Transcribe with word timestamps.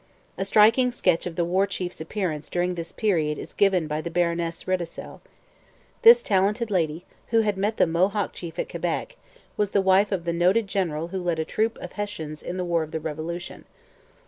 A 0.35 0.45
striking 0.45 0.89
sketch 0.91 1.27
of 1.27 1.35
the 1.35 1.45
War 1.45 1.67
Chief's 1.67 2.01
appearance 2.01 2.49
during 2.49 2.73
this 2.73 2.91
period 2.91 3.37
is 3.37 3.53
given 3.53 3.85
by 3.85 4.01
the 4.01 4.09
Baroness 4.09 4.67
Riedesel. 4.67 5.21
This 6.01 6.23
talented 6.23 6.71
lady, 6.71 7.05
who 7.27 7.41
had 7.41 7.55
met 7.55 7.77
the 7.77 7.85
Mohawk 7.85 8.33
chief 8.33 8.57
at 8.57 8.67
Quebec, 8.67 9.15
was 9.57 9.69
the 9.69 9.79
wife 9.79 10.11
of 10.11 10.25
the 10.25 10.33
noted 10.33 10.65
general 10.65 11.09
who 11.09 11.21
led 11.21 11.37
a 11.37 11.45
troop 11.45 11.77
of 11.77 11.91
Hessians 11.91 12.41
in 12.41 12.57
the 12.57 12.65
War 12.65 12.81
of 12.81 12.89
the 12.89 12.99
Revolution. 12.99 13.65